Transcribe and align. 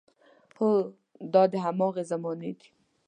هو، 0.57 0.69
دا 1.33 1.43
د 1.51 1.53
هماغې 1.65 2.03
زمانې 2.11 2.51
دی. 2.59 2.67